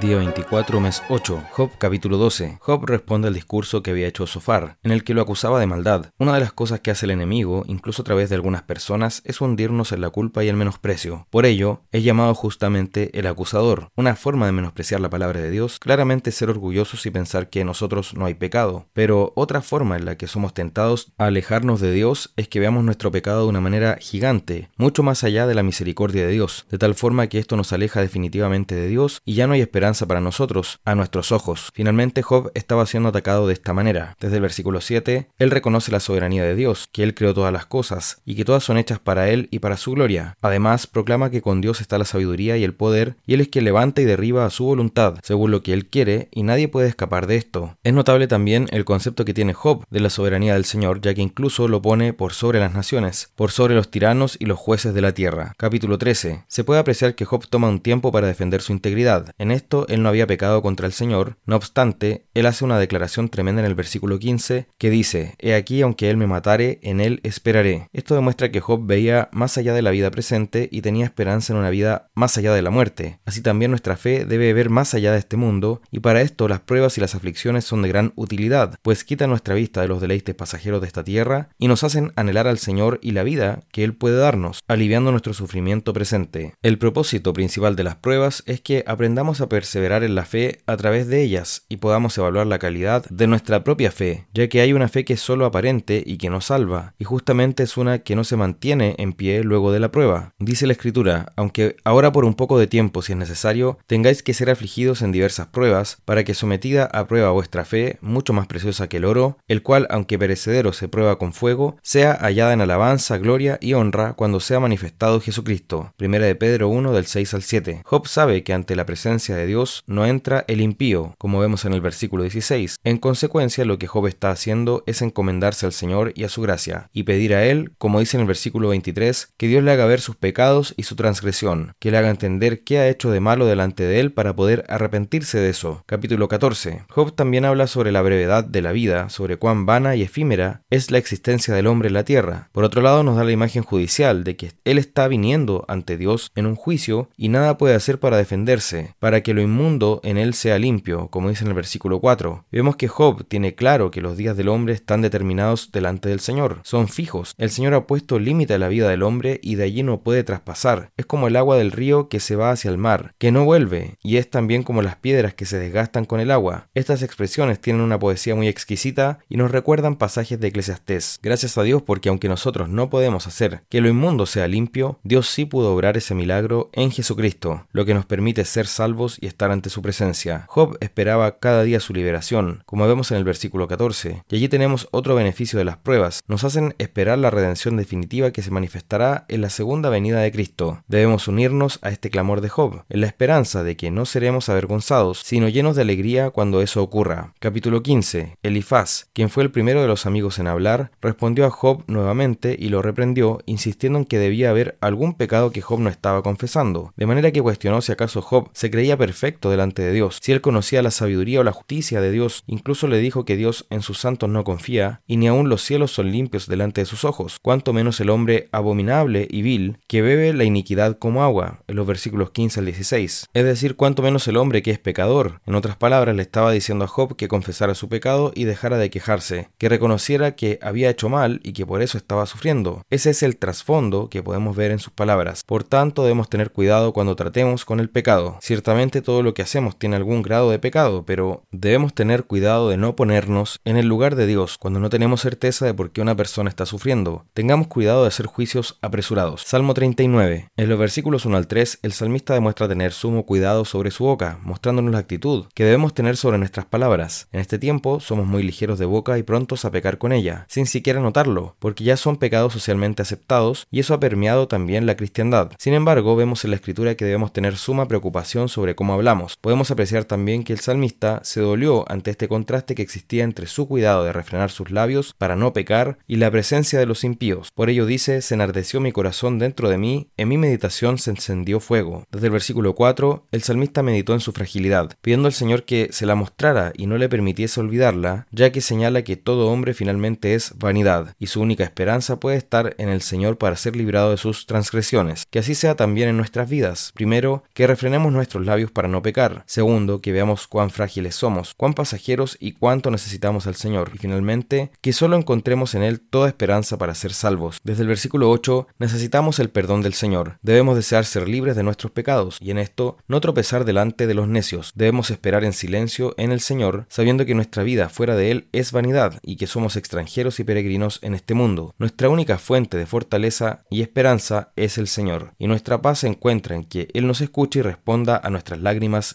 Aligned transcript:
Día 0.00 0.16
24, 0.16 0.80
mes 0.80 1.04
8. 1.08 1.44
Job 1.52 1.70
capítulo 1.78 2.16
12. 2.16 2.58
Job 2.60 2.84
responde 2.84 3.28
al 3.28 3.34
discurso 3.34 3.80
que 3.80 3.92
había 3.92 4.08
hecho 4.08 4.26
Sofar, 4.26 4.76
en 4.82 4.90
el 4.90 5.04
que 5.04 5.14
lo 5.14 5.22
acusaba 5.22 5.60
de 5.60 5.68
maldad. 5.68 6.06
Una 6.18 6.34
de 6.34 6.40
las 6.40 6.52
cosas 6.52 6.80
que 6.80 6.90
hace 6.90 7.06
el 7.06 7.12
enemigo, 7.12 7.64
incluso 7.68 8.02
a 8.02 8.04
través 8.04 8.28
de 8.28 8.34
algunas 8.34 8.62
personas, 8.62 9.22
es 9.24 9.40
hundirnos 9.40 9.92
en 9.92 10.00
la 10.00 10.10
culpa 10.10 10.42
y 10.42 10.48
el 10.48 10.56
menosprecio. 10.56 11.28
Por 11.30 11.46
ello, 11.46 11.82
es 11.92 12.02
llamado 12.02 12.34
justamente 12.34 13.16
el 13.16 13.28
acusador. 13.28 13.92
Una 13.94 14.16
forma 14.16 14.46
de 14.46 14.52
menospreciar 14.52 15.00
la 15.00 15.10
palabra 15.10 15.40
de 15.40 15.50
Dios, 15.50 15.78
claramente 15.78 16.32
ser 16.32 16.50
orgullosos 16.50 17.06
y 17.06 17.10
pensar 17.12 17.48
que 17.48 17.60
en 17.60 17.68
nosotros 17.68 18.14
no 18.14 18.26
hay 18.26 18.34
pecado. 18.34 18.88
Pero 18.94 19.32
otra 19.36 19.62
forma 19.62 19.96
en 19.96 20.06
la 20.06 20.16
que 20.16 20.26
somos 20.26 20.54
tentados 20.54 21.12
a 21.18 21.26
alejarnos 21.26 21.80
de 21.80 21.92
Dios 21.92 22.32
es 22.36 22.48
que 22.48 22.58
veamos 22.58 22.82
nuestro 22.82 23.12
pecado 23.12 23.42
de 23.42 23.48
una 23.48 23.60
manera 23.60 23.96
gigante, 24.00 24.70
mucho 24.76 25.04
más 25.04 25.22
allá 25.22 25.46
de 25.46 25.54
la 25.54 25.62
misericordia 25.62 26.26
de 26.26 26.32
Dios, 26.32 26.66
de 26.68 26.78
tal 26.78 26.96
forma 26.96 27.28
que 27.28 27.38
esto 27.38 27.56
nos 27.56 27.72
aleja 27.72 28.00
definitivamente 28.00 28.74
de 28.74 28.88
Dios 28.88 29.22
y 29.24 29.34
ya 29.34 29.46
no 29.46 29.52
hay 29.52 29.60
esperanza 29.60 29.83
para 29.84 30.20
nosotros, 30.20 30.80
a 30.86 30.94
nuestros 30.94 31.30
ojos. 31.30 31.68
Finalmente 31.74 32.22
Job 32.22 32.50
estaba 32.54 32.86
siendo 32.86 33.10
atacado 33.10 33.46
de 33.46 33.52
esta 33.52 33.74
manera. 33.74 34.16
Desde 34.18 34.36
el 34.36 34.42
versículo 34.42 34.80
7, 34.80 35.28
él 35.38 35.50
reconoce 35.50 35.92
la 35.92 36.00
soberanía 36.00 36.42
de 36.42 36.54
Dios, 36.54 36.88
que 36.90 37.02
él 37.02 37.14
creó 37.14 37.34
todas 37.34 37.52
las 37.52 37.66
cosas, 37.66 38.22
y 38.24 38.34
que 38.34 38.46
todas 38.46 38.64
son 38.64 38.78
hechas 38.78 38.98
para 38.98 39.28
él 39.28 39.48
y 39.50 39.58
para 39.58 39.76
su 39.76 39.92
gloria. 39.92 40.38
Además, 40.40 40.86
proclama 40.86 41.30
que 41.30 41.42
con 41.42 41.60
Dios 41.60 41.82
está 41.82 41.98
la 41.98 42.06
sabiduría 42.06 42.56
y 42.56 42.64
el 42.64 42.72
poder, 42.72 43.16
y 43.26 43.34
él 43.34 43.42
es 43.42 43.48
quien 43.48 43.66
levanta 43.66 44.00
y 44.00 44.06
derriba 44.06 44.46
a 44.46 44.50
su 44.50 44.64
voluntad, 44.64 45.18
según 45.22 45.50
lo 45.50 45.62
que 45.62 45.74
él 45.74 45.86
quiere, 45.86 46.28
y 46.30 46.44
nadie 46.44 46.68
puede 46.68 46.88
escapar 46.88 47.26
de 47.26 47.36
esto. 47.36 47.76
Es 47.84 47.92
notable 47.92 48.26
también 48.26 48.68
el 48.70 48.86
concepto 48.86 49.26
que 49.26 49.34
tiene 49.34 49.52
Job 49.52 49.84
de 49.90 50.00
la 50.00 50.08
soberanía 50.08 50.54
del 50.54 50.64
Señor, 50.64 51.02
ya 51.02 51.12
que 51.12 51.20
incluso 51.20 51.68
lo 51.68 51.82
pone 51.82 52.14
por 52.14 52.32
sobre 52.32 52.58
las 52.58 52.72
naciones, 52.72 53.30
por 53.34 53.50
sobre 53.50 53.74
los 53.74 53.90
tiranos 53.90 54.38
y 54.40 54.46
los 54.46 54.58
jueces 54.58 54.94
de 54.94 55.02
la 55.02 55.12
tierra. 55.12 55.52
Capítulo 55.58 55.98
13. 55.98 56.44
Se 56.48 56.64
puede 56.64 56.80
apreciar 56.80 57.14
que 57.14 57.26
Job 57.26 57.46
toma 57.48 57.68
un 57.68 57.80
tiempo 57.80 58.12
para 58.12 58.26
defender 58.26 58.62
su 58.62 58.72
integridad. 58.72 59.34
En 59.38 59.50
esto 59.50 59.73
él 59.88 60.02
no 60.02 60.08
había 60.08 60.26
pecado 60.26 60.62
contra 60.62 60.86
el 60.86 60.92
Señor, 60.92 61.36
no 61.46 61.56
obstante, 61.56 62.26
él 62.34 62.46
hace 62.46 62.64
una 62.64 62.78
declaración 62.78 63.28
tremenda 63.28 63.60
en 63.60 63.66
el 63.66 63.74
versículo 63.74 64.18
15 64.18 64.66
que 64.78 64.90
dice, 64.90 65.34
He 65.38 65.54
aquí, 65.54 65.82
aunque 65.82 66.10
él 66.10 66.16
me 66.16 66.26
matare, 66.26 66.78
en 66.82 67.00
él 67.00 67.20
esperaré. 67.22 67.88
Esto 67.92 68.14
demuestra 68.14 68.50
que 68.50 68.60
Job 68.60 68.86
veía 68.86 69.28
más 69.32 69.58
allá 69.58 69.74
de 69.74 69.82
la 69.82 69.90
vida 69.90 70.10
presente 70.10 70.68
y 70.70 70.82
tenía 70.82 71.04
esperanza 71.04 71.52
en 71.52 71.58
una 71.58 71.70
vida 71.70 72.08
más 72.14 72.38
allá 72.38 72.52
de 72.52 72.62
la 72.62 72.70
muerte. 72.70 73.18
Así 73.24 73.42
también 73.42 73.70
nuestra 73.70 73.96
fe 73.96 74.24
debe 74.24 74.52
ver 74.52 74.70
más 74.70 74.94
allá 74.94 75.12
de 75.12 75.18
este 75.18 75.36
mundo, 75.36 75.82
y 75.90 76.00
para 76.00 76.22
esto 76.22 76.48
las 76.48 76.60
pruebas 76.60 76.96
y 76.98 77.00
las 77.00 77.14
aflicciones 77.14 77.64
son 77.64 77.82
de 77.82 77.88
gran 77.88 78.12
utilidad, 78.16 78.78
pues 78.82 79.04
quitan 79.04 79.30
nuestra 79.30 79.54
vista 79.54 79.80
de 79.80 79.88
los 79.88 80.00
deleites 80.00 80.34
pasajeros 80.34 80.80
de 80.80 80.86
esta 80.86 81.04
tierra 81.04 81.48
y 81.58 81.68
nos 81.68 81.84
hacen 81.84 82.12
anhelar 82.16 82.46
al 82.46 82.58
Señor 82.58 82.98
y 83.02 83.12
la 83.12 83.22
vida 83.22 83.60
que 83.72 83.84
Él 83.84 83.94
puede 83.94 84.16
darnos, 84.16 84.60
aliviando 84.68 85.10
nuestro 85.10 85.34
sufrimiento 85.34 85.92
presente. 85.92 86.54
El 86.62 86.78
propósito 86.78 87.32
principal 87.32 87.76
de 87.76 87.84
las 87.84 87.96
pruebas 87.96 88.42
es 88.46 88.60
que 88.60 88.84
aprendamos 88.86 89.40
a 89.40 89.48
perseverar 89.54 90.02
en 90.02 90.16
la 90.16 90.24
fe 90.24 90.62
a 90.66 90.76
través 90.76 91.06
de 91.06 91.22
ellas 91.22 91.64
y 91.68 91.76
podamos 91.76 92.18
evaluar 92.18 92.48
la 92.48 92.58
calidad 92.58 93.04
de 93.08 93.28
nuestra 93.28 93.62
propia 93.62 93.92
fe, 93.92 94.26
ya 94.34 94.48
que 94.48 94.60
hay 94.60 94.72
una 94.72 94.88
fe 94.88 95.04
que 95.04 95.12
es 95.12 95.20
solo 95.20 95.46
aparente 95.46 96.02
y 96.04 96.16
que 96.16 96.28
no 96.28 96.40
salva, 96.40 96.94
y 96.98 97.04
justamente 97.04 97.62
es 97.62 97.76
una 97.76 98.00
que 98.00 98.16
no 98.16 98.24
se 98.24 98.34
mantiene 98.34 98.96
en 98.98 99.12
pie 99.12 99.44
luego 99.44 99.70
de 99.70 99.78
la 99.78 99.92
prueba. 99.92 100.32
Dice 100.40 100.66
la 100.66 100.72
Escritura, 100.72 101.32
aunque 101.36 101.76
ahora 101.84 102.10
por 102.10 102.24
un 102.24 102.34
poco 102.34 102.58
de 102.58 102.66
tiempo, 102.66 103.00
si 103.00 103.12
es 103.12 103.18
necesario, 103.18 103.78
tengáis 103.86 104.24
que 104.24 104.34
ser 104.34 104.50
afligidos 104.50 105.02
en 105.02 105.12
diversas 105.12 105.46
pruebas, 105.46 105.98
para 106.04 106.24
que 106.24 106.34
sometida 106.34 106.86
a 106.86 107.06
prueba 107.06 107.30
vuestra 107.30 107.64
fe, 107.64 107.98
mucho 108.00 108.32
más 108.32 108.48
preciosa 108.48 108.88
que 108.88 108.96
el 108.96 109.04
oro, 109.04 109.38
el 109.46 109.62
cual, 109.62 109.86
aunque 109.88 110.18
perecedero 110.18 110.72
se 110.72 110.88
prueba 110.88 111.16
con 111.16 111.32
fuego, 111.32 111.76
sea 111.80 112.18
hallada 112.20 112.54
en 112.54 112.60
alabanza, 112.60 113.18
gloria 113.18 113.56
y 113.60 113.74
honra 113.74 114.14
cuando 114.14 114.40
sea 114.40 114.58
manifestado 114.58 115.20
Jesucristo. 115.20 115.92
Primera 115.96 116.26
de 116.26 116.34
Pedro 116.34 116.70
1 116.70 116.92
del 116.92 117.06
6 117.06 117.34
al 117.34 117.42
7. 117.42 117.82
Job 117.84 118.08
sabe 118.08 118.42
que 118.42 118.52
ante 118.52 118.74
la 118.74 118.84
presencia 118.84 119.36
de 119.36 119.43
Dios, 119.46 119.82
no 119.86 120.06
entra 120.06 120.44
el 120.48 120.60
impío, 120.60 121.14
como 121.18 121.40
vemos 121.40 121.64
en 121.64 121.72
el 121.72 121.80
versículo 121.80 122.22
16. 122.22 122.76
En 122.84 122.98
consecuencia, 122.98 123.64
lo 123.64 123.78
que 123.78 123.86
Job 123.86 124.06
está 124.06 124.30
haciendo 124.30 124.82
es 124.86 125.02
encomendarse 125.02 125.66
al 125.66 125.72
Señor 125.72 126.12
y 126.14 126.24
a 126.24 126.28
su 126.28 126.42
gracia, 126.42 126.88
y 126.92 127.04
pedir 127.04 127.34
a 127.34 127.44
Él, 127.44 127.72
como 127.78 128.00
dice 128.00 128.16
en 128.16 128.22
el 128.22 128.26
versículo 128.26 128.68
23, 128.68 129.32
que 129.36 129.48
Dios 129.48 129.62
le 129.62 129.72
haga 129.72 129.86
ver 129.86 130.00
sus 130.00 130.16
pecados 130.16 130.74
y 130.76 130.84
su 130.84 130.96
transgresión, 130.96 131.74
que 131.78 131.90
le 131.90 131.98
haga 131.98 132.10
entender 132.10 132.64
qué 132.64 132.78
ha 132.78 132.88
hecho 132.88 133.10
de 133.10 133.20
malo 133.20 133.46
delante 133.46 133.84
de 133.84 134.00
Él 134.00 134.12
para 134.12 134.34
poder 134.34 134.64
arrepentirse 134.68 135.38
de 135.38 135.50
eso. 135.50 135.82
Capítulo 135.86 136.28
14. 136.28 136.84
Job 136.88 137.14
también 137.14 137.44
habla 137.44 137.66
sobre 137.66 137.92
la 137.92 138.02
brevedad 138.02 138.44
de 138.44 138.62
la 138.62 138.72
vida, 138.72 139.08
sobre 139.08 139.36
cuán 139.36 139.66
vana 139.66 139.96
y 139.96 140.02
efímera 140.02 140.62
es 140.70 140.90
la 140.90 140.98
existencia 140.98 141.54
del 141.54 141.66
hombre 141.66 141.88
en 141.88 141.94
la 141.94 142.04
tierra. 142.04 142.48
Por 142.52 142.64
otro 142.64 142.82
lado, 142.82 143.02
nos 143.02 143.16
da 143.16 143.24
la 143.24 143.32
imagen 143.32 143.62
judicial 143.62 144.24
de 144.24 144.36
que 144.36 144.52
Él 144.64 144.78
está 144.78 145.08
viniendo 145.08 145.64
ante 145.68 145.96
Dios 145.96 146.30
en 146.34 146.46
un 146.46 146.56
juicio 146.56 147.10
y 147.16 147.28
nada 147.28 147.58
puede 147.58 147.74
hacer 147.74 147.98
para 147.98 148.16
defenderse, 148.16 148.94
para 148.98 149.22
que 149.22 149.33
lo 149.34 149.42
inmundo 149.42 150.00
en 150.02 150.16
él 150.16 150.34
sea 150.34 150.58
limpio, 150.58 151.08
como 151.08 151.28
dice 151.28 151.44
en 151.44 151.48
el 151.48 151.54
versículo 151.54 152.00
4. 152.00 152.46
Vemos 152.50 152.76
que 152.76 152.88
Job 152.88 153.26
tiene 153.26 153.54
claro 153.54 153.90
que 153.90 154.00
los 154.00 154.16
días 154.16 154.36
del 154.36 154.48
hombre 154.48 154.74
están 154.74 155.02
determinados 155.02 155.72
delante 155.72 156.08
del 156.08 156.20
Señor, 156.20 156.60
son 156.62 156.88
fijos. 156.88 157.34
El 157.38 157.50
Señor 157.50 157.74
ha 157.74 157.86
puesto 157.86 158.18
límite 158.18 158.54
a 158.54 158.58
la 158.58 158.68
vida 158.68 158.88
del 158.88 159.02
hombre 159.02 159.40
y 159.42 159.56
de 159.56 159.64
allí 159.64 159.82
no 159.82 160.02
puede 160.02 160.24
traspasar. 160.24 160.90
Es 160.96 161.06
como 161.06 161.28
el 161.28 161.36
agua 161.36 161.56
del 161.56 161.72
río 161.72 162.08
que 162.08 162.20
se 162.20 162.36
va 162.36 162.50
hacia 162.50 162.70
el 162.70 162.78
mar, 162.78 163.14
que 163.18 163.32
no 163.32 163.44
vuelve, 163.44 163.98
y 164.02 164.16
es 164.16 164.30
también 164.30 164.62
como 164.62 164.82
las 164.82 164.96
piedras 164.96 165.34
que 165.34 165.46
se 165.46 165.58
desgastan 165.58 166.04
con 166.04 166.20
el 166.20 166.30
agua. 166.30 166.68
Estas 166.74 167.02
expresiones 167.02 167.60
tienen 167.60 167.82
una 167.82 167.98
poesía 167.98 168.34
muy 168.34 168.48
exquisita 168.48 169.18
y 169.28 169.36
nos 169.36 169.50
recuerdan 169.50 169.96
pasajes 169.96 170.40
de 170.40 170.48
Eclesiastés. 170.48 171.18
Gracias 171.22 171.58
a 171.58 171.62
Dios 171.62 171.82
porque 171.82 172.08
aunque 172.08 172.28
nosotros 172.28 172.68
no 172.68 172.90
podemos 172.90 173.26
hacer 173.26 173.62
que 173.68 173.80
lo 173.80 173.88
inmundo 173.88 174.26
sea 174.26 174.48
limpio, 174.48 175.00
Dios 175.02 175.28
sí 175.28 175.44
pudo 175.44 175.74
obrar 175.74 175.96
ese 175.96 176.14
milagro 176.14 176.70
en 176.72 176.90
Jesucristo, 176.90 177.66
lo 177.72 177.84
que 177.84 177.94
nos 177.94 178.06
permite 178.06 178.44
ser 178.44 178.66
salvos 178.66 179.18
y 179.24 179.26
estar 179.26 179.50
ante 179.50 179.70
su 179.70 179.80
presencia. 179.80 180.44
Job 180.48 180.76
esperaba 180.80 181.38
cada 181.38 181.62
día 181.62 181.80
su 181.80 181.94
liberación, 181.94 182.62
como 182.66 182.86
vemos 182.86 183.10
en 183.10 183.16
el 183.16 183.24
versículo 183.24 183.66
14, 183.66 184.22
y 184.28 184.36
allí 184.36 184.48
tenemos 184.48 184.86
otro 184.90 185.14
beneficio 185.14 185.58
de 185.58 185.64
las 185.64 185.78
pruebas, 185.78 186.22
nos 186.28 186.44
hacen 186.44 186.74
esperar 186.76 187.18
la 187.18 187.30
redención 187.30 187.78
definitiva 187.78 188.32
que 188.32 188.42
se 188.42 188.50
manifestará 188.50 189.24
en 189.28 189.40
la 189.40 189.48
segunda 189.48 189.88
venida 189.88 190.20
de 190.20 190.30
Cristo. 190.30 190.82
Debemos 190.88 191.26
unirnos 191.26 191.78
a 191.80 191.88
este 191.88 192.10
clamor 192.10 192.42
de 192.42 192.50
Job, 192.50 192.84
en 192.90 193.00
la 193.00 193.06
esperanza 193.06 193.64
de 193.64 193.78
que 193.78 193.90
no 193.90 194.04
seremos 194.04 194.50
avergonzados, 194.50 195.22
sino 195.24 195.48
llenos 195.48 195.74
de 195.74 195.82
alegría 195.82 196.28
cuando 196.28 196.60
eso 196.60 196.82
ocurra. 196.82 197.32
Capítulo 197.38 197.82
15. 197.82 198.36
Elifaz, 198.42 199.06
quien 199.14 199.30
fue 199.30 199.42
el 199.42 199.50
primero 199.50 199.80
de 199.80 199.88
los 199.88 200.04
amigos 200.04 200.38
en 200.38 200.48
hablar, 200.48 200.90
respondió 201.00 201.46
a 201.46 201.50
Job 201.50 201.82
nuevamente 201.86 202.56
y 202.58 202.68
lo 202.68 202.82
reprendió, 202.82 203.38
insistiendo 203.46 203.98
en 203.98 204.04
que 204.04 204.18
debía 204.18 204.50
haber 204.50 204.76
algún 204.82 205.14
pecado 205.14 205.50
que 205.50 205.62
Job 205.62 205.80
no 205.80 205.88
estaba 205.88 206.22
confesando, 206.22 206.92
de 206.94 207.06
manera 207.06 207.32
que 207.32 207.40
cuestionó 207.40 207.80
si 207.80 207.90
acaso 207.90 208.20
Job 208.20 208.50
se 208.52 208.70
creía 208.70 208.98
perfecto 208.98 209.13
delante 209.50 209.82
de 209.82 209.92
Dios. 209.92 210.18
Si 210.22 210.32
él 210.32 210.40
conocía 210.40 210.82
la 210.82 210.90
sabiduría 210.90 211.40
o 211.40 211.44
la 211.44 211.52
justicia 211.52 212.00
de 212.00 212.10
Dios, 212.10 212.44
incluso 212.46 212.88
le 212.88 212.98
dijo 212.98 213.24
que 213.24 213.36
Dios 213.36 213.66
en 213.70 213.82
sus 213.82 213.98
santos 213.98 214.28
no 214.28 214.44
confía, 214.44 215.00
y 215.06 215.16
ni 215.16 215.28
aun 215.28 215.48
los 215.48 215.62
cielos 215.62 215.92
son 215.92 216.10
limpios 216.10 216.46
delante 216.46 216.80
de 216.80 216.86
sus 216.86 217.04
ojos, 217.04 217.38
cuanto 217.40 217.72
menos 217.72 218.00
el 218.00 218.10
hombre 218.10 218.48
abominable 218.52 219.26
y 219.30 219.42
vil, 219.42 219.78
que 219.86 220.02
bebe 220.02 220.32
la 220.32 220.44
iniquidad 220.44 220.98
como 220.98 221.22
agua, 221.22 221.62
en 221.66 221.76
los 221.76 221.86
versículos 221.86 222.30
15 222.30 222.60
al 222.60 222.66
16. 222.66 223.26
Es 223.32 223.44
decir, 223.44 223.76
cuanto 223.76 224.02
menos 224.02 224.26
el 224.28 224.36
hombre 224.36 224.62
que 224.62 224.70
es 224.70 224.78
pecador. 224.78 225.40
En 225.46 225.54
otras 225.54 225.76
palabras, 225.76 226.16
le 226.16 226.22
estaba 226.22 226.52
diciendo 226.52 226.84
a 226.84 226.88
Job 226.88 227.16
que 227.16 227.28
confesara 227.28 227.74
su 227.74 227.88
pecado 227.88 228.32
y 228.34 228.44
dejara 228.44 228.78
de 228.78 228.90
quejarse, 228.90 229.48
que 229.58 229.68
reconociera 229.68 230.34
que 230.34 230.58
había 230.62 230.90
hecho 230.90 231.08
mal 231.08 231.40
y 231.42 231.52
que 231.52 231.66
por 231.66 231.82
eso 231.82 231.98
estaba 231.98 232.26
sufriendo. 232.26 232.82
Ese 232.90 233.10
es 233.10 233.22
el 233.22 233.36
trasfondo 233.36 234.08
que 234.08 234.22
podemos 234.22 234.56
ver 234.56 234.70
en 234.70 234.78
sus 234.78 234.92
palabras. 234.92 235.42
Por 235.44 235.64
tanto, 235.64 236.02
debemos 236.02 236.28
tener 236.28 236.50
cuidado 236.50 236.92
cuando 236.92 237.16
tratemos 237.16 237.64
con 237.64 237.80
el 237.80 237.90
pecado. 237.90 238.38
Ciertamente 238.40 239.02
todo 239.04 239.22
lo 239.22 239.34
que 239.34 239.42
hacemos 239.42 239.78
tiene 239.78 239.96
algún 239.96 240.22
grado 240.22 240.50
de 240.50 240.58
pecado, 240.58 241.04
pero 241.06 241.44
debemos 241.52 241.94
tener 241.94 242.24
cuidado 242.24 242.68
de 242.68 242.76
no 242.76 242.96
ponernos 242.96 243.60
en 243.64 243.76
el 243.76 243.86
lugar 243.86 244.16
de 244.16 244.26
Dios 244.26 244.58
cuando 244.58 244.80
no 244.80 244.90
tenemos 244.90 245.20
certeza 245.20 245.66
de 245.66 245.74
por 245.74 245.92
qué 245.92 246.00
una 246.00 246.16
persona 246.16 246.48
está 246.48 246.66
sufriendo. 246.66 247.24
Tengamos 247.34 247.68
cuidado 247.68 248.02
de 248.02 248.08
hacer 248.08 248.26
juicios 248.26 248.78
apresurados. 248.82 249.42
Salmo 249.42 249.74
39. 249.74 250.48
En 250.56 250.68
los 250.68 250.78
versículos 250.78 251.26
1 251.26 251.36
al 251.36 251.46
3, 251.46 251.80
el 251.82 251.92
salmista 251.92 252.34
demuestra 252.34 252.68
tener 252.68 252.92
sumo 252.92 253.24
cuidado 253.26 253.64
sobre 253.64 253.90
su 253.90 254.04
boca, 254.04 254.38
mostrándonos 254.42 254.92
la 254.92 254.98
actitud 254.98 255.46
que 255.54 255.64
debemos 255.64 255.94
tener 255.94 256.16
sobre 256.16 256.38
nuestras 256.38 256.66
palabras. 256.66 257.28
En 257.32 257.40
este 257.40 257.58
tiempo 257.58 258.00
somos 258.00 258.26
muy 258.26 258.42
ligeros 258.42 258.78
de 258.78 258.86
boca 258.86 259.18
y 259.18 259.22
prontos 259.22 259.64
a 259.64 259.70
pecar 259.70 259.98
con 259.98 260.12
ella, 260.12 260.46
sin 260.48 260.66
siquiera 260.66 261.00
notarlo, 261.00 261.56
porque 261.58 261.84
ya 261.84 261.96
son 261.96 262.16
pecados 262.16 262.52
socialmente 262.52 263.02
aceptados 263.02 263.66
y 263.70 263.80
eso 263.80 263.94
ha 263.94 264.00
permeado 264.00 264.48
también 264.48 264.86
la 264.86 264.96
cristiandad. 264.96 265.52
Sin 265.58 265.74
embargo, 265.74 266.16
vemos 266.16 266.44
en 266.44 266.50
la 266.50 266.56
escritura 266.56 266.94
que 266.94 267.04
debemos 267.04 267.32
tener 267.32 267.56
suma 267.56 267.88
preocupación 267.88 268.48
sobre 268.48 268.74
cómo 268.74 268.93
hablamos. 268.94 269.36
Podemos 269.40 269.70
apreciar 269.70 270.04
también 270.04 270.44
que 270.44 270.52
el 270.52 270.60
salmista 270.60 271.20
se 271.22 271.40
dolió 271.40 271.84
ante 271.90 272.10
este 272.10 272.28
contraste 272.28 272.74
que 272.74 272.82
existía 272.82 273.24
entre 273.24 273.46
su 273.46 273.68
cuidado 273.68 274.04
de 274.04 274.12
refrenar 274.12 274.50
sus 274.50 274.70
labios 274.70 275.14
para 275.18 275.36
no 275.36 275.52
pecar 275.52 275.98
y 276.06 276.16
la 276.16 276.30
presencia 276.30 276.78
de 276.78 276.86
los 276.86 277.04
impíos. 277.04 277.50
Por 277.54 277.70
ello 277.70 277.86
dice, 277.86 278.22
se 278.22 278.34
enardeció 278.34 278.80
mi 278.80 278.92
corazón 278.92 279.38
dentro 279.38 279.68
de 279.68 279.78
mí, 279.78 280.08
en 280.16 280.28
mi 280.28 280.38
meditación 280.38 280.98
se 280.98 281.10
encendió 281.10 281.60
fuego. 281.60 282.04
Desde 282.10 282.26
el 282.26 282.32
versículo 282.32 282.74
4, 282.74 283.26
el 283.32 283.42
salmista 283.42 283.82
meditó 283.82 284.14
en 284.14 284.20
su 284.20 284.32
fragilidad, 284.32 284.90
pidiendo 285.00 285.26
al 285.26 285.34
Señor 285.34 285.64
que 285.64 285.88
se 285.92 286.06
la 286.06 286.14
mostrara 286.14 286.72
y 286.76 286.86
no 286.86 286.98
le 286.98 287.08
permitiese 287.08 287.60
olvidarla, 287.60 288.26
ya 288.30 288.52
que 288.52 288.60
señala 288.60 289.02
que 289.02 289.16
todo 289.16 289.50
hombre 289.50 289.74
finalmente 289.74 290.34
es 290.34 290.52
vanidad, 290.58 291.14
y 291.18 291.26
su 291.26 291.40
única 291.40 291.64
esperanza 291.64 292.20
puede 292.20 292.36
estar 292.36 292.74
en 292.78 292.88
el 292.88 293.02
Señor 293.02 293.38
para 293.38 293.56
ser 293.56 293.76
librado 293.76 294.10
de 294.10 294.16
sus 294.16 294.46
transgresiones. 294.46 295.24
Que 295.30 295.38
así 295.38 295.54
sea 295.54 295.74
también 295.74 296.08
en 296.08 296.16
nuestras 296.16 296.48
vidas. 296.48 296.92
Primero, 296.94 297.44
que 297.54 297.66
refrenemos 297.66 298.12
nuestros 298.12 298.44
labios 298.44 298.70
no 298.88 299.02
pecar. 299.02 299.44
Segundo, 299.46 300.00
que 300.00 300.12
veamos 300.12 300.46
cuán 300.46 300.70
frágiles 300.70 301.14
somos, 301.14 301.54
cuán 301.54 301.74
pasajeros 301.74 302.36
y 302.40 302.52
cuánto 302.52 302.90
necesitamos 302.90 303.46
al 303.46 303.54
Señor. 303.54 303.90
Y 303.94 303.98
finalmente, 303.98 304.70
que 304.80 304.92
solo 304.92 305.16
encontremos 305.16 305.74
en 305.74 305.82
Él 305.82 306.00
toda 306.00 306.28
esperanza 306.28 306.78
para 306.78 306.94
ser 306.94 307.12
salvos. 307.12 307.58
Desde 307.64 307.82
el 307.82 307.88
versículo 307.88 308.30
8, 308.30 308.68
necesitamos 308.78 309.38
el 309.38 309.50
perdón 309.50 309.82
del 309.82 309.94
Señor. 309.94 310.38
Debemos 310.42 310.76
desear 310.76 311.04
ser 311.04 311.28
libres 311.28 311.56
de 311.56 311.62
nuestros 311.62 311.92
pecados, 311.92 312.38
y 312.40 312.50
en 312.50 312.58
esto 312.58 312.96
no 313.08 313.20
tropezar 313.20 313.64
delante 313.64 314.06
de 314.06 314.14
los 314.14 314.28
necios. 314.28 314.72
Debemos 314.74 315.10
esperar 315.10 315.44
en 315.44 315.52
silencio 315.52 316.14
en 316.16 316.32
el 316.32 316.40
Señor, 316.40 316.86
sabiendo 316.88 317.26
que 317.26 317.34
nuestra 317.34 317.62
vida 317.62 317.88
fuera 317.88 318.16
de 318.16 318.30
Él 318.30 318.48
es 318.52 318.72
vanidad 318.72 319.20
y 319.22 319.36
que 319.36 319.46
somos 319.46 319.76
extranjeros 319.76 320.40
y 320.40 320.44
peregrinos 320.44 320.98
en 321.02 321.14
este 321.14 321.34
mundo. 321.34 321.74
Nuestra 321.78 322.08
única 322.08 322.38
fuente 322.38 322.76
de 322.76 322.86
fortaleza 322.86 323.64
y 323.70 323.82
esperanza 323.82 324.52
es 324.56 324.78
el 324.78 324.88
Señor, 324.88 325.34
y 325.38 325.46
nuestra 325.46 325.80
paz 325.80 326.00
se 326.00 326.08
encuentra 326.08 326.54
en 326.54 326.64
que 326.64 326.88
Él 326.94 327.06
nos 327.06 327.20
escuche 327.20 327.60
y 327.60 327.62
responda 327.62 328.20
a 328.22 328.30
nuestras 328.30 328.60
lágrimas 328.60 328.73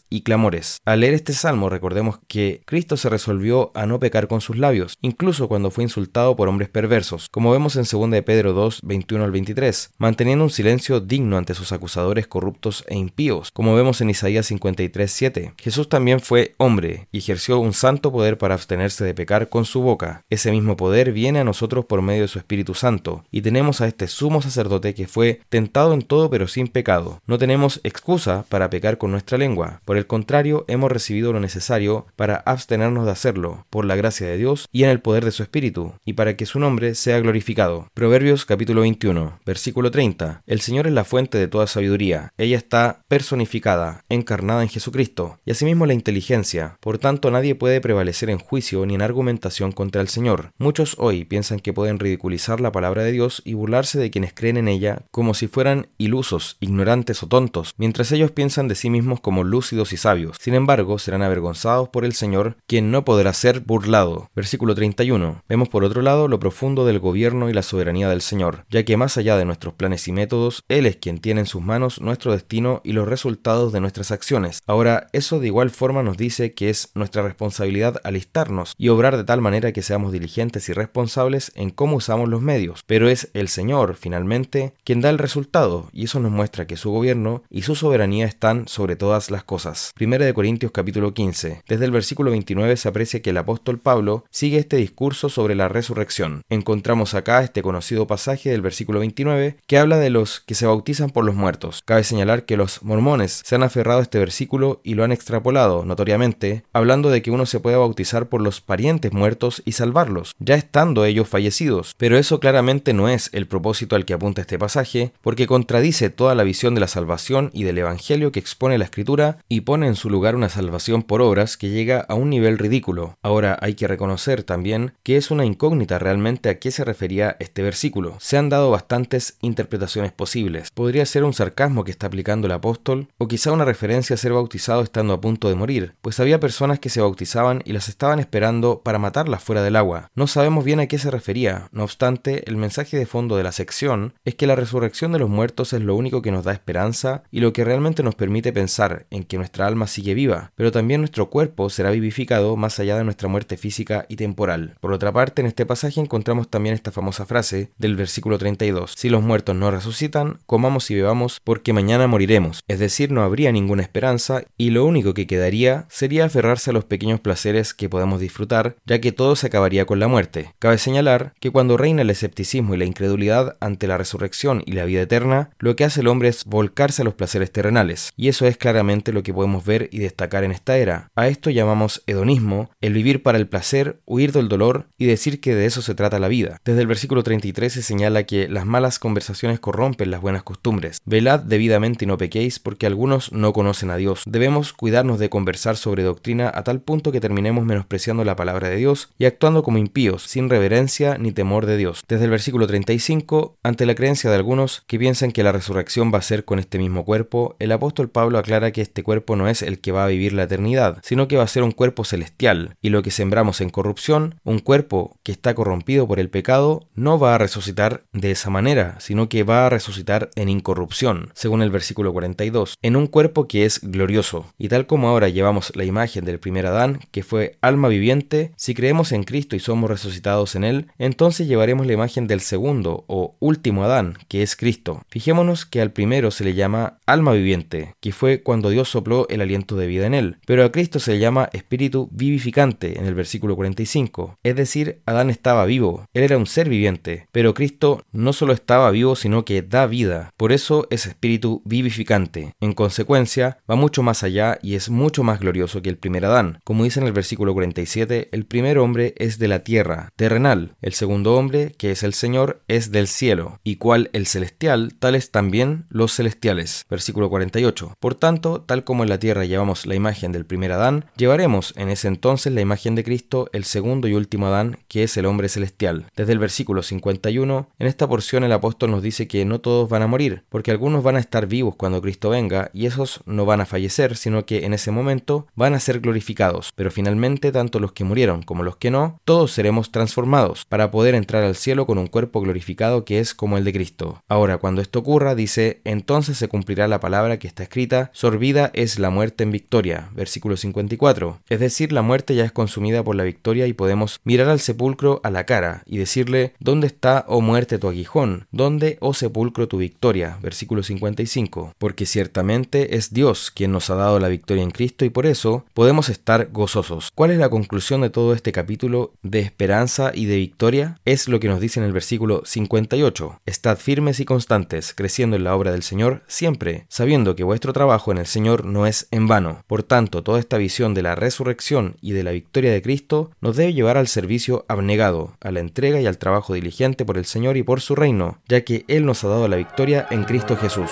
y 0.09 0.21
clamores. 0.21 0.79
Al 0.85 1.01
leer 1.01 1.13
este 1.13 1.33
salmo 1.33 1.69
recordemos 1.69 2.19
que 2.27 2.61
Cristo 2.65 2.97
se 2.97 3.09
resolvió 3.09 3.71
a 3.75 3.85
no 3.85 3.99
pecar 3.99 4.27
con 4.27 4.41
sus 4.41 4.57
labios, 4.57 4.97
incluso 5.01 5.47
cuando 5.47 5.71
fue 5.71 5.83
insultado 5.83 6.35
por 6.35 6.47
hombres 6.47 6.69
perversos, 6.69 7.27
como 7.31 7.51
vemos 7.51 7.75
en 7.75 7.83
2 7.83 8.11
de 8.11 8.23
Pedro 8.23 8.53
2, 8.53 8.81
21 8.83 9.23
al 9.23 9.31
23, 9.31 9.91
manteniendo 9.97 10.43
un 10.43 10.49
silencio 10.49 10.99
digno 10.99 11.37
ante 11.37 11.53
sus 11.53 11.71
acusadores 11.71 12.27
corruptos 12.27 12.83
e 12.87 12.95
impíos, 12.95 13.51
como 13.51 13.75
vemos 13.75 14.01
en 14.01 14.09
Isaías 14.09 14.47
53, 14.47 15.11
7. 15.11 15.53
Jesús 15.57 15.89
también 15.89 16.19
fue 16.19 16.55
hombre 16.57 17.07
y 17.11 17.19
ejerció 17.19 17.59
un 17.59 17.73
santo 17.73 18.11
poder 18.11 18.37
para 18.37 18.53
abstenerse 18.53 19.03
de 19.03 19.13
pecar 19.13 19.49
con 19.49 19.65
su 19.65 19.81
boca. 19.81 20.23
Ese 20.29 20.51
mismo 20.51 20.77
poder 20.77 21.11
viene 21.11 21.39
a 21.39 21.43
nosotros 21.43 21.85
por 21.85 22.01
medio 22.01 22.21
de 22.23 22.27
su 22.27 22.39
Espíritu 22.39 22.73
Santo, 22.73 23.23
y 23.31 23.41
tenemos 23.41 23.81
a 23.81 23.87
este 23.87 24.07
sumo 24.07 24.41
sacerdote 24.41 24.93
que 24.93 25.07
fue 25.07 25.41
tentado 25.49 25.93
en 25.93 26.01
todo 26.01 26.29
pero 26.29 26.47
sin 26.47 26.67
pecado. 26.67 27.21
No 27.25 27.37
tenemos 27.37 27.81
excusa 27.83 28.45
para 28.49 28.69
pecar 28.69 28.97
con 28.97 29.11
nuestra 29.11 29.37
lengua, 29.39 29.81
por 29.85 29.97
el 29.97 30.05
contrario, 30.05 30.65
hemos 30.67 30.91
recibido 30.91 31.33
lo 31.33 31.39
necesario 31.39 32.05
para 32.15 32.35
abstenernos 32.35 33.05
de 33.05 33.11
hacerlo, 33.11 33.65
por 33.69 33.85
la 33.85 33.95
gracia 33.95 34.27
de 34.27 34.37
Dios 34.37 34.67
y 34.71 34.83
en 34.83 34.89
el 34.89 35.01
poder 35.01 35.25
de 35.25 35.31
su 35.31 35.41
Espíritu, 35.43 35.93
y 36.05 36.13
para 36.13 36.35
que 36.37 36.45
su 36.45 36.59
nombre 36.59 36.95
sea 36.95 37.19
glorificado. 37.19 37.87
Proverbios 37.93 38.45
capítulo 38.45 38.81
21, 38.81 39.39
versículo 39.45 39.91
30. 39.91 40.43
El 40.45 40.61
Señor 40.61 40.87
es 40.87 40.93
la 40.93 41.03
fuente 41.03 41.37
de 41.37 41.47
toda 41.47 41.67
sabiduría. 41.67 42.33
Ella 42.37 42.57
está 42.57 43.01
personificada, 43.07 44.03
encarnada 44.09 44.61
en 44.61 44.69
Jesucristo, 44.69 45.39
y 45.45 45.51
asimismo 45.51 45.85
la 45.85 45.93
inteligencia. 45.93 46.77
Por 46.79 46.97
tanto, 46.97 47.31
nadie 47.31 47.55
puede 47.55 47.81
prevalecer 47.81 48.29
en 48.29 48.39
juicio 48.39 48.85
ni 48.85 48.95
en 48.95 49.01
argumentación 49.01 49.71
contra 49.71 50.01
el 50.01 50.09
Señor. 50.09 50.51
Muchos 50.57 50.95
hoy 50.99 51.25
piensan 51.25 51.59
que 51.59 51.73
pueden 51.73 51.99
ridiculizar 51.99 52.61
la 52.61 52.71
palabra 52.71 53.03
de 53.03 53.11
Dios 53.11 53.41
y 53.45 53.53
burlarse 53.53 53.99
de 53.99 54.11
quienes 54.11 54.33
creen 54.33 54.57
en 54.57 54.67
ella 54.67 55.03
como 55.11 55.33
si 55.33 55.47
fueran 55.47 55.87
ilusos, 55.97 56.57
ignorantes 56.59 57.23
o 57.23 57.27
tontos, 57.27 57.73
mientras 57.77 58.11
ellos 58.11 58.31
piensan 58.31 58.67
de 58.67 58.75
sí 58.75 58.89
mismos 58.89 59.19
como 59.19 59.28
lúcidos 59.29 59.93
y 59.93 59.97
sabios. 59.97 60.37
Sin 60.39 60.53
embargo, 60.53 60.99
serán 60.99 61.21
avergonzados 61.21 61.89
por 61.89 62.05
el 62.05 62.13
Señor, 62.13 62.57
quien 62.67 62.91
no 62.91 63.05
podrá 63.05 63.33
ser 63.33 63.61
burlado. 63.61 64.29
Versículo 64.35 64.75
31. 64.75 65.43
Vemos 65.47 65.69
por 65.69 65.83
otro 65.83 66.01
lado 66.01 66.27
lo 66.27 66.39
profundo 66.39 66.85
del 66.85 66.99
gobierno 66.99 67.49
y 67.49 67.53
la 67.53 67.61
soberanía 67.61 68.09
del 68.09 68.21
Señor, 68.21 68.65
ya 68.69 68.83
que 68.83 68.97
más 68.97 69.17
allá 69.17 69.37
de 69.37 69.45
nuestros 69.45 69.73
planes 69.73 70.07
y 70.07 70.11
métodos, 70.11 70.63
Él 70.67 70.85
es 70.85 70.97
quien 70.97 71.19
tiene 71.19 71.41
en 71.41 71.47
sus 71.47 71.61
manos 71.61 72.01
nuestro 72.01 72.31
destino 72.31 72.81
y 72.83 72.93
los 72.93 73.07
resultados 73.07 73.71
de 73.71 73.81
nuestras 73.81 74.11
acciones. 74.11 74.61
Ahora, 74.67 75.07
eso 75.13 75.39
de 75.39 75.47
igual 75.47 75.69
forma 75.69 76.03
nos 76.03 76.17
dice 76.17 76.53
que 76.53 76.69
es 76.69 76.91
nuestra 76.95 77.23
responsabilidad 77.23 78.01
alistarnos 78.03 78.73
y 78.77 78.89
obrar 78.89 79.17
de 79.17 79.23
tal 79.23 79.41
manera 79.41 79.71
que 79.71 79.81
seamos 79.81 80.11
diligentes 80.11 80.69
y 80.69 80.73
responsables 80.73 81.51
en 81.55 81.69
cómo 81.69 81.97
usamos 81.97 82.29
los 82.29 82.41
medios, 82.41 82.83
pero 82.85 83.09
es 83.09 83.29
el 83.33 83.47
Señor, 83.47 83.95
finalmente, 83.95 84.73
quien 84.83 85.01
da 85.01 85.09
el 85.09 85.17
resultado, 85.17 85.89
y 85.91 86.05
eso 86.05 86.19
nos 86.19 86.31
muestra 86.31 86.67
que 86.67 86.77
su 86.77 86.91
gobierno 86.91 87.43
y 87.49 87.63
su 87.63 87.75
soberanía 87.75 88.25
están 88.25 88.67
sobre 88.67 88.95
todas 88.95 89.18
las 89.29 89.43
cosas. 89.43 89.91
Primera 89.93 90.25
de 90.25 90.33
Corintios 90.33 90.71
capítulo 90.71 91.13
15. 91.13 91.63
Desde 91.67 91.85
el 91.85 91.91
versículo 91.91 92.31
29 92.31 92.77
se 92.77 92.87
aprecia 92.87 93.21
que 93.21 93.31
el 93.31 93.37
apóstol 93.37 93.77
Pablo 93.77 94.23
sigue 94.31 94.57
este 94.57 94.77
discurso 94.77 95.27
sobre 95.27 95.55
la 95.55 95.67
resurrección. 95.67 96.43
Encontramos 96.49 97.13
acá 97.13 97.43
este 97.43 97.61
conocido 97.61 98.07
pasaje 98.07 98.49
del 98.49 98.61
versículo 98.61 98.99
29 98.99 99.57
que 99.67 99.77
habla 99.77 99.97
de 99.97 100.09
los 100.09 100.39
que 100.39 100.55
se 100.55 100.65
bautizan 100.65 101.09
por 101.09 101.25
los 101.25 101.35
muertos. 101.35 101.81
Cabe 101.83 102.05
señalar 102.05 102.45
que 102.45 102.55
los 102.55 102.81
mormones 102.81 103.41
se 103.43 103.55
han 103.55 103.63
aferrado 103.63 103.99
a 103.99 104.03
este 104.03 104.19
versículo 104.19 104.79
y 104.83 104.93
lo 104.93 105.03
han 105.03 105.11
extrapolado, 105.11 105.83
notoriamente, 105.83 106.63
hablando 106.71 107.09
de 107.09 107.21
que 107.21 107.31
uno 107.31 107.45
se 107.45 107.59
puede 107.59 107.75
bautizar 107.75 108.29
por 108.29 108.41
los 108.41 108.61
parientes 108.61 109.11
muertos 109.11 109.61
y 109.65 109.73
salvarlos, 109.73 110.35
ya 110.39 110.55
estando 110.55 111.03
ellos 111.05 111.27
fallecidos. 111.27 111.93
Pero 111.97 112.17
eso 112.17 112.39
claramente 112.39 112.93
no 112.93 113.09
es 113.09 113.29
el 113.33 113.47
propósito 113.47 113.95
al 113.95 114.05
que 114.05 114.13
apunta 114.13 114.41
este 114.41 114.59
pasaje, 114.59 115.11
porque 115.21 115.47
contradice 115.47 116.09
toda 116.09 116.35
la 116.35 116.43
visión 116.43 116.75
de 116.75 116.81
la 116.81 116.87
salvación 116.87 117.49
y 117.53 117.63
del 117.63 117.77
Evangelio 117.77 118.31
que 118.31 118.39
expone 118.39 118.77
la 118.77 118.85
Escritura 118.85 119.08
y 119.49 119.61
pone 119.61 119.87
en 119.87 119.95
su 119.95 120.07
lugar 120.07 120.35
una 120.35 120.49
salvación 120.49 121.01
por 121.01 121.23
obras 121.23 121.57
que 121.57 121.69
llega 121.69 122.01
a 122.01 122.13
un 122.13 122.29
nivel 122.29 122.59
ridículo. 122.59 123.17
Ahora 123.23 123.57
hay 123.59 123.73
que 123.73 123.87
reconocer 123.87 124.43
también 124.43 124.93
que 125.01 125.17
es 125.17 125.31
una 125.31 125.45
incógnita 125.45 125.97
realmente 125.97 126.49
a 126.49 126.59
qué 126.59 126.69
se 126.69 126.85
refería 126.85 127.35
este 127.39 127.63
versículo. 127.63 128.17
Se 128.19 128.37
han 128.37 128.49
dado 128.49 128.69
bastantes 128.69 129.37
interpretaciones 129.41 130.11
posibles. 130.11 130.69
Podría 130.71 131.07
ser 131.07 131.23
un 131.23 131.33
sarcasmo 131.33 131.83
que 131.83 131.91
está 131.91 132.05
aplicando 132.05 132.45
el 132.45 132.53
apóstol, 132.53 133.07
o 133.17 133.27
quizá 133.27 133.51
una 133.51 133.65
referencia 133.65 134.13
a 134.13 134.17
ser 134.17 134.33
bautizado 134.33 134.83
estando 134.83 135.13
a 135.13 135.21
punto 135.21 135.49
de 135.49 135.55
morir, 135.55 135.95
pues 136.01 136.19
había 136.19 136.39
personas 136.39 136.79
que 136.79 136.89
se 136.89 137.01
bautizaban 137.01 137.63
y 137.65 137.73
las 137.73 137.89
estaban 137.89 138.19
esperando 138.19 138.81
para 138.83 138.99
matarlas 138.99 139.43
fuera 139.43 139.63
del 139.63 139.75
agua. 139.75 140.11
No 140.13 140.27
sabemos 140.27 140.63
bien 140.63 140.79
a 140.79 140.85
qué 140.85 140.99
se 140.99 141.09
refería, 141.09 141.69
no 141.71 141.83
obstante, 141.83 142.43
el 142.47 142.57
mensaje 142.57 142.97
de 142.97 143.07
fondo 143.07 143.37
de 143.37 143.43
la 143.43 143.51
sección 143.51 144.13
es 144.23 144.35
que 144.35 144.45
la 144.45 144.55
resurrección 144.55 145.11
de 145.13 145.19
los 145.19 145.29
muertos 145.29 145.73
es 145.73 145.81
lo 145.81 145.95
único 145.95 146.21
que 146.21 146.31
nos 146.31 146.43
da 146.43 146.53
esperanza 146.53 147.23
y 147.31 147.39
lo 147.39 147.53
que 147.53 147.63
realmente 147.63 148.03
nos 148.03 148.15
permite 148.15 148.53
pensar 148.53 148.98
en 149.09 149.23
que 149.23 149.37
nuestra 149.37 149.67
alma 149.67 149.87
sigue 149.87 150.13
viva, 150.13 150.51
pero 150.55 150.71
también 150.71 151.01
nuestro 151.01 151.29
cuerpo 151.29 151.69
será 151.69 151.91
vivificado 151.91 152.55
más 152.55 152.79
allá 152.79 152.97
de 152.97 153.03
nuestra 153.03 153.27
muerte 153.27 153.57
física 153.57 154.05
y 154.09 154.15
temporal. 154.15 154.75
Por 154.79 154.93
otra 154.93 155.11
parte, 155.11 155.41
en 155.41 155.47
este 155.47 155.65
pasaje 155.65 155.99
encontramos 155.99 156.49
también 156.49 156.75
esta 156.75 156.91
famosa 156.91 157.25
frase 157.25 157.71
del 157.77 157.95
versículo 157.95 158.37
32, 158.37 158.93
si 158.95 159.09
los 159.09 159.23
muertos 159.23 159.55
no 159.55 159.71
resucitan, 159.71 160.39
comamos 160.45 160.89
y 160.91 160.95
bebamos 160.95 161.39
porque 161.43 161.73
mañana 161.73 162.07
moriremos, 162.07 162.61
es 162.67 162.79
decir, 162.79 163.11
no 163.11 163.23
habría 163.23 163.51
ninguna 163.51 163.83
esperanza 163.83 164.43
y 164.57 164.71
lo 164.71 164.85
único 164.85 165.13
que 165.13 165.27
quedaría 165.27 165.85
sería 165.89 166.25
aferrarse 166.25 166.69
a 166.69 166.73
los 166.73 166.85
pequeños 166.85 167.19
placeres 167.19 167.73
que 167.73 167.89
podemos 167.89 168.19
disfrutar, 168.19 168.75
ya 168.85 168.99
que 168.99 169.11
todo 169.11 169.35
se 169.35 169.47
acabaría 169.47 169.85
con 169.85 169.99
la 169.99 170.07
muerte. 170.07 170.53
Cabe 170.59 170.77
señalar 170.77 171.33
que 171.39 171.51
cuando 171.51 171.77
reina 171.77 172.01
el 172.01 172.09
escepticismo 172.09 172.73
y 172.73 172.77
la 172.77 172.85
incredulidad 172.85 173.57
ante 173.59 173.87
la 173.87 173.97
resurrección 173.97 174.63
y 174.65 174.73
la 174.73 174.85
vida 174.85 175.01
eterna, 175.01 175.51
lo 175.59 175.75
que 175.75 175.85
hace 175.85 176.01
el 176.01 176.07
hombre 176.07 176.29
es 176.29 176.45
volcarse 176.45 177.01
a 177.01 177.05
los 177.05 177.13
placeres 177.13 177.51
terrenales, 177.51 178.11
y 178.15 178.27
eso 178.29 178.45
es 178.45 178.57
claramente 178.57 178.88
lo 178.89 179.23
que 179.23 179.33
podemos 179.33 179.65
ver 179.65 179.87
y 179.91 179.99
destacar 179.99 180.43
en 180.43 180.51
esta 180.51 180.77
era. 180.77 181.11
A 181.15 181.27
esto 181.27 181.51
llamamos 181.51 182.01
hedonismo, 182.07 182.71
el 182.81 182.93
vivir 182.93 183.21
para 183.21 183.37
el 183.37 183.47
placer, 183.47 184.01
huir 184.05 184.31
del 184.31 184.49
dolor 184.49 184.87
y 184.97 185.05
decir 185.05 185.39
que 185.39 185.53
de 185.53 185.67
eso 185.67 185.83
se 185.83 185.93
trata 185.93 186.17
la 186.17 186.27
vida. 186.27 186.57
Desde 186.65 186.81
el 186.81 186.87
versículo 186.87 187.21
33 187.21 187.71
se 187.71 187.83
señala 187.83 188.23
que 188.23 188.49
las 188.49 188.65
malas 188.65 188.97
conversaciones 188.97 189.59
corrompen 189.59 190.09
las 190.09 190.21
buenas 190.21 190.41
costumbres. 190.41 190.97
Velad 191.05 191.41
debidamente 191.41 192.05
y 192.05 192.07
no 192.07 192.17
pequéis 192.17 192.57
porque 192.57 192.87
algunos 192.87 193.31
no 193.31 193.53
conocen 193.53 193.91
a 193.91 193.97
Dios. 193.97 194.23
Debemos 194.25 194.73
cuidarnos 194.73 195.19
de 195.19 195.29
conversar 195.29 195.77
sobre 195.77 196.03
doctrina 196.03 196.51
a 196.53 196.63
tal 196.63 196.81
punto 196.81 197.11
que 197.11 197.21
terminemos 197.21 197.63
menospreciando 197.65 198.25
la 198.25 198.35
palabra 198.35 198.69
de 198.69 198.77
Dios 198.77 199.09
y 199.19 199.25
actuando 199.25 199.61
como 199.61 199.77
impíos, 199.77 200.23
sin 200.23 200.49
reverencia 200.49 201.17
ni 201.19 201.31
temor 201.31 201.67
de 201.67 201.77
Dios. 201.77 202.01
Desde 202.07 202.25
el 202.25 202.31
versículo 202.31 202.65
35, 202.65 203.57
ante 203.61 203.85
la 203.85 203.93
creencia 203.93 204.31
de 204.31 204.35
algunos 204.35 204.83
que 204.87 204.97
piensan 204.97 205.31
que 205.31 205.43
la 205.43 205.51
resurrección 205.51 206.11
va 206.11 206.17
a 206.17 206.23
ser 206.23 206.43
con 206.43 206.57
este 206.57 206.79
mismo 206.79 207.05
cuerpo, 207.05 207.55
el 207.59 207.71
apóstol 207.71 208.09
Pablo 208.09 208.39
aclara 208.39 208.71
que 208.71 208.78
este 208.81 209.03
cuerpo 209.03 209.35
no 209.35 209.47
es 209.47 209.61
el 209.61 209.79
que 209.79 209.91
va 209.91 210.05
a 210.05 210.07
vivir 210.07 210.33
la 210.33 210.43
eternidad, 210.43 210.99
sino 211.03 211.27
que 211.27 211.37
va 211.37 211.43
a 211.43 211.47
ser 211.47 211.63
un 211.63 211.71
cuerpo 211.71 212.03
celestial, 212.03 212.75
y 212.81 212.89
lo 212.89 213.03
que 213.03 213.11
sembramos 213.11 213.61
en 213.61 213.69
corrupción, 213.69 214.35
un 214.43 214.59
cuerpo 214.59 215.17
que 215.23 215.31
está 215.31 215.53
corrompido 215.53 216.07
por 216.07 216.19
el 216.19 216.29
pecado, 216.29 216.87
no 216.95 217.19
va 217.19 217.35
a 217.35 217.37
resucitar 217.37 218.03
de 218.13 218.31
esa 218.31 218.49
manera, 218.49 218.95
sino 218.99 219.29
que 219.29 219.43
va 219.43 219.65
a 219.65 219.69
resucitar 219.69 220.29
en 220.35 220.49
incorrupción, 220.49 221.31
según 221.33 221.61
el 221.61 221.71
versículo 221.71 222.13
42, 222.13 222.75
en 222.81 222.95
un 222.95 223.07
cuerpo 223.07 223.47
que 223.47 223.65
es 223.65 223.81
glorioso. 223.81 224.45
Y 224.57 224.69
tal 224.69 224.87
como 224.87 225.09
ahora 225.09 225.29
llevamos 225.29 225.75
la 225.75 225.85
imagen 225.85 226.25
del 226.25 226.39
primer 226.39 226.65
Adán, 226.65 226.99
que 227.11 227.23
fue 227.23 227.57
alma 227.61 227.87
viviente, 227.87 228.51
si 228.55 228.73
creemos 228.73 229.11
en 229.11 229.23
Cristo 229.23 229.55
y 229.55 229.59
somos 229.59 229.89
resucitados 229.89 230.55
en 230.55 230.63
él, 230.63 230.87
entonces 230.97 231.47
llevaremos 231.47 231.85
la 231.85 231.93
imagen 231.93 232.27
del 232.27 232.41
segundo 232.41 233.05
o 233.07 233.35
último 233.39 233.83
Adán, 233.83 234.17
que 234.27 234.41
es 234.41 234.55
Cristo. 234.55 235.03
Fijémonos 235.09 235.65
que 235.65 235.81
al 235.81 235.91
primero 235.91 236.31
se 236.31 236.43
le 236.43 236.53
llama 236.53 236.99
alma 237.05 237.31
viviente, 237.33 237.95
que 237.99 238.11
fue 238.11 238.41
cuando 238.41 238.68
Dios 238.69 238.89
sopló 238.89 239.27
el 239.29 239.41
aliento 239.41 239.75
de 239.75 239.87
vida 239.87 240.05
en 240.05 240.13
él. 240.13 240.37
Pero 240.45 240.63
a 240.63 240.71
Cristo 240.71 240.99
se 240.99 241.11
le 241.11 241.19
llama 241.19 241.49
espíritu 241.53 242.09
vivificante 242.11 242.99
en 242.99 243.05
el 243.05 243.15
versículo 243.15 243.55
45. 243.55 244.37
Es 244.43 244.55
decir, 244.55 245.01
Adán 245.05 245.29
estaba 245.29 245.65
vivo, 245.65 246.05
él 246.13 246.23
era 246.23 246.37
un 246.37 246.47
ser 246.47 246.69
viviente, 246.69 247.27
pero 247.31 247.53
Cristo 247.53 248.03
no 248.11 248.33
solo 248.33 248.53
estaba 248.53 248.91
vivo, 248.91 249.15
sino 249.15 249.45
que 249.45 249.61
da 249.61 249.85
vida. 249.85 250.31
Por 250.37 250.51
eso 250.51 250.87
es 250.89 251.05
espíritu 251.05 251.61
vivificante. 251.65 252.53
En 252.59 252.73
consecuencia, 252.73 253.57
va 253.69 253.75
mucho 253.75 254.03
más 254.03 254.23
allá 254.23 254.59
y 254.61 254.75
es 254.75 254.89
mucho 254.89 255.23
más 255.23 255.39
glorioso 255.39 255.81
que 255.81 255.89
el 255.89 255.97
primer 255.97 256.25
Adán. 256.25 256.59
Como 256.63 256.83
dice 256.83 256.99
en 256.99 257.07
el 257.07 257.13
versículo 257.13 257.53
47, 257.53 258.29
el 258.31 258.45
primer 258.45 258.77
hombre 258.77 259.13
es 259.17 259.39
de 259.39 259.47
la 259.47 259.59
tierra, 259.63 260.09
terrenal. 260.15 260.75
El 260.81 260.93
segundo 260.93 261.35
hombre, 261.35 261.73
que 261.77 261.91
es 261.91 262.03
el 262.03 262.13
Señor, 262.13 262.61
es 262.67 262.91
del 262.91 263.07
cielo. 263.07 263.59
Y 263.63 263.75
cual 263.75 264.09
el 264.13 264.27
celestial, 264.27 264.93
tales 264.97 265.31
también 265.31 265.85
los 265.89 266.15
celestiales. 266.15 266.85
Versículo 266.89 267.29
48. 267.29 267.93
Por 267.99 268.15
tanto, 268.15 268.48
tal 268.57 268.83
como 268.83 269.03
en 269.03 269.09
la 269.09 269.19
tierra 269.19 269.45
llevamos 269.45 269.85
la 269.85 269.95
imagen 269.95 270.31
del 270.31 270.45
primer 270.45 270.71
Adán, 270.71 271.05
llevaremos 271.15 271.73
en 271.77 271.89
ese 271.89 272.07
entonces 272.07 272.53
la 272.53 272.61
imagen 272.61 272.95
de 272.95 273.03
Cristo, 273.03 273.49
el 273.53 273.63
segundo 273.63 274.07
y 274.07 274.13
último 274.13 274.47
Adán, 274.47 274.77
que 274.87 275.03
es 275.03 275.15
el 275.17 275.25
hombre 275.25 275.49
celestial. 275.49 276.05
Desde 276.15 276.33
el 276.33 276.39
versículo 276.39 276.83
51, 276.83 277.69
en 277.77 277.87
esta 277.87 278.07
porción 278.07 278.43
el 278.43 278.51
apóstol 278.51 278.91
nos 278.91 279.03
dice 279.03 279.27
que 279.27 279.45
no 279.45 279.59
todos 279.59 279.89
van 279.89 280.01
a 280.01 280.07
morir, 280.07 280.43
porque 280.49 280.71
algunos 280.71 281.03
van 281.03 281.15
a 281.15 281.19
estar 281.19 281.47
vivos 281.47 281.75
cuando 281.75 282.01
Cristo 282.01 282.29
venga, 282.29 282.71
y 282.73 282.85
esos 282.85 283.21
no 283.25 283.45
van 283.45 283.61
a 283.61 283.65
fallecer, 283.65 284.17
sino 284.17 284.45
que 284.45 284.65
en 284.65 284.73
ese 284.73 284.91
momento 284.91 285.47
van 285.55 285.73
a 285.73 285.79
ser 285.79 285.99
glorificados. 285.99 286.71
Pero 286.75 286.91
finalmente, 286.91 287.51
tanto 287.51 287.79
los 287.79 287.91
que 287.91 288.03
murieron 288.03 288.43
como 288.43 288.63
los 288.63 288.77
que 288.77 288.91
no, 288.91 289.19
todos 289.25 289.51
seremos 289.51 289.91
transformados, 289.91 290.65
para 290.65 290.91
poder 290.91 291.15
entrar 291.15 291.43
al 291.43 291.55
cielo 291.55 291.85
con 291.85 291.97
un 291.97 292.07
cuerpo 292.07 292.41
glorificado 292.41 293.05
que 293.05 293.19
es 293.19 293.33
como 293.33 293.57
el 293.57 293.63
de 293.63 293.73
Cristo. 293.73 294.23
Ahora, 294.27 294.57
cuando 294.57 294.81
esto 294.81 294.99
ocurra, 294.99 295.35
dice, 295.35 295.81
entonces 295.83 296.37
se 296.37 296.47
cumplirá 296.47 296.87
la 296.87 296.99
palabra 296.99 297.39
que 297.39 297.47
está 297.47 297.63
escrita, 297.63 298.11
sorbida 298.39 298.71
es 298.73 298.99
la 298.99 299.09
muerte 299.09 299.43
en 299.43 299.51
victoria, 299.51 300.11
versículo 300.15 300.55
54. 300.55 301.39
Es 301.49 301.59
decir, 301.59 301.91
la 301.91 302.01
muerte 302.01 302.35
ya 302.35 302.45
es 302.45 302.53
consumida 302.53 303.03
por 303.03 303.17
la 303.17 303.25
victoria 303.25 303.67
y 303.67 303.73
podemos 303.73 304.21
mirar 304.23 304.47
al 304.47 304.61
sepulcro 304.61 305.19
a 305.25 305.29
la 305.29 305.45
cara 305.45 305.83
y 305.85 305.97
decirle, 305.97 306.53
¿dónde 306.57 306.87
está, 306.87 307.25
oh 307.27 307.41
muerte, 307.41 307.79
tu 307.79 307.89
aguijón? 307.89 308.47
¿Dónde, 308.51 308.97
oh 309.01 309.13
sepulcro, 309.13 309.67
tu 309.67 309.77
victoria? 309.77 310.37
Versículo 310.41 310.83
55. 310.83 311.73
Porque 311.77 312.05
ciertamente 312.05 312.95
es 312.95 313.11
Dios 313.11 313.51
quien 313.51 313.73
nos 313.73 313.89
ha 313.89 313.95
dado 313.95 314.21
la 314.21 314.29
victoria 314.29 314.63
en 314.63 314.71
Cristo 314.71 315.03
y 315.03 315.09
por 315.09 315.25
eso 315.25 315.65
podemos 315.73 316.07
estar 316.07 316.47
gozosos. 316.53 317.11
¿Cuál 317.13 317.31
es 317.31 317.39
la 317.39 317.49
conclusión 317.49 317.99
de 317.99 318.09
todo 318.09 318.33
este 318.33 318.53
capítulo 318.53 319.11
de 319.21 319.41
esperanza 319.41 320.13
y 320.15 320.27
de 320.27 320.37
victoria? 320.37 320.97
Es 321.03 321.27
lo 321.27 321.41
que 321.41 321.49
nos 321.49 321.59
dice 321.59 321.81
en 321.81 321.85
el 321.85 321.91
versículo 321.91 322.43
58. 322.45 323.41
Estad 323.45 323.77
firmes 323.77 324.21
y 324.21 324.25
constantes, 324.25 324.93
creciendo 324.93 325.35
en 325.35 325.43
la 325.43 325.57
obra 325.57 325.73
del 325.73 325.83
Señor 325.83 326.23
siempre, 326.27 326.85
sabiendo 326.87 327.35
que 327.35 327.43
vuestro 327.43 327.73
trabajo 327.73 328.13
en 328.13 328.19
el 328.19 328.28
Señor 328.29 328.63
no 328.63 328.87
es 328.87 329.07
en 329.11 329.27
vano. 329.27 329.63
Por 329.67 329.83
tanto, 329.83 330.23
toda 330.23 330.39
esta 330.39 330.57
visión 330.57 330.93
de 330.93 331.01
la 331.01 331.15
resurrección 331.15 331.97
y 332.01 332.13
de 332.13 332.23
la 332.23 332.31
victoria 332.31 332.71
de 332.71 332.81
Cristo 332.81 333.31
nos 333.41 333.57
debe 333.57 333.73
llevar 333.73 333.97
al 333.97 334.07
servicio 334.07 334.65
abnegado, 334.69 335.33
a 335.41 335.51
la 335.51 335.59
entrega 335.59 335.99
y 335.99 336.05
al 336.05 336.17
trabajo 336.17 336.53
diligente 336.53 337.03
por 337.03 337.17
el 337.17 337.25
Señor 337.25 337.57
y 337.57 337.63
por 337.63 337.81
su 337.81 337.95
reino, 337.95 338.39
ya 338.47 338.61
que 338.63 338.85
Él 338.87 339.05
nos 339.05 339.23
ha 339.23 339.27
dado 339.27 339.47
la 339.47 339.57
victoria 339.57 340.07
en 340.09 340.23
Cristo 340.23 340.55
Jesús. 340.55 340.91